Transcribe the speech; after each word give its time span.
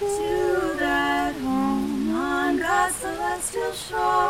to 0.00 0.76
that 0.78 1.34
home 1.42 2.14
on 2.14 2.58
God's 2.58 2.94
celestial 2.96 3.72
shore. 3.72 4.29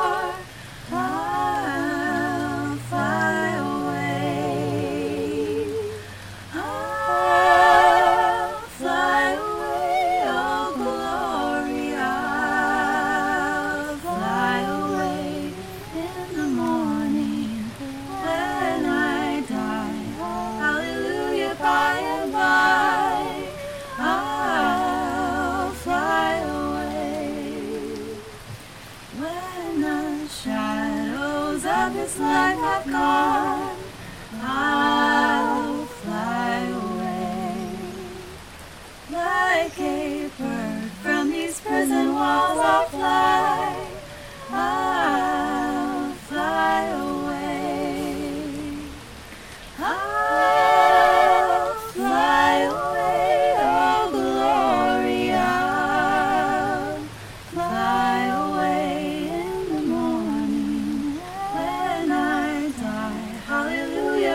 shadows 30.30 31.64
of 31.64 31.92
this 31.92 32.18
life 32.18 32.58
have 32.58 32.86
gone. 32.86 33.79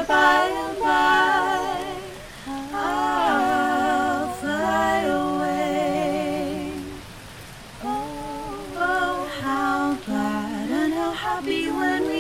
by 0.08 0.48
and 0.48 0.80
by 0.80 1.96
I'll 2.74 4.28
fly 4.36 5.00
away. 5.02 6.72
Oh, 7.84 8.68
oh, 8.76 9.30
how 9.42 9.96
glad 10.06 10.70
and 10.70 10.94
how 10.94 11.12
happy 11.12 11.72
when 11.72 12.08
we. 12.08 12.15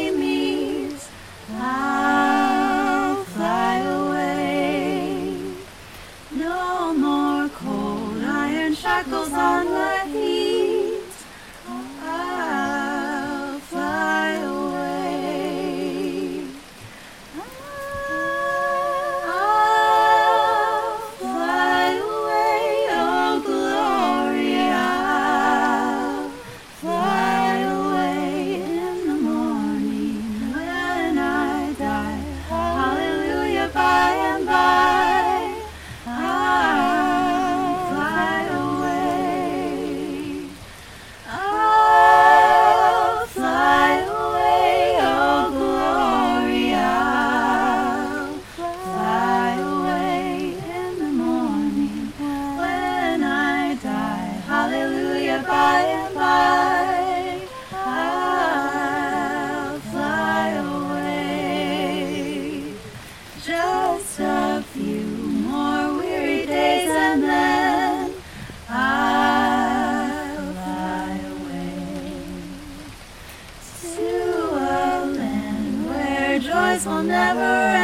lies 76.75 76.85
will 76.85 77.03
never 77.03 77.74